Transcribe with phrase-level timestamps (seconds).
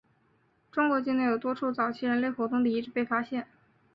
[0.71, 3.45] 中国境内有多处早期人类活动的遗址被发现。